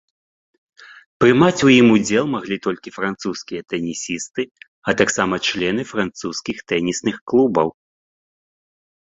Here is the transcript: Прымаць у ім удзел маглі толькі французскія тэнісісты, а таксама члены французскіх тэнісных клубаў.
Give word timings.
Прымаць 1.23 1.63
у 1.67 1.69
ім 1.79 1.87
удзел 1.95 2.25
маглі 2.35 2.57
толькі 2.65 2.93
французскія 2.97 3.61
тэнісісты, 3.73 4.41
а 4.89 4.97
таксама 5.03 5.35
члены 5.51 5.81
французскіх 5.93 6.57
тэнісных 6.73 7.15
клубаў. 7.33 7.67